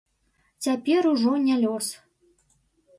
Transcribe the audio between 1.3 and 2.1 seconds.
не лёс.